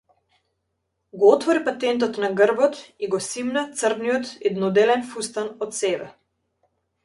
[1.23, 6.13] Го отвори патентот на грбот и го симна црниот едноделен фустан од себе.